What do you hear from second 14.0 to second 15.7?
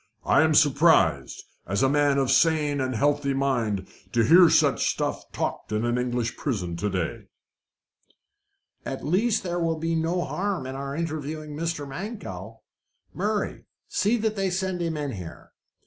that they send him here."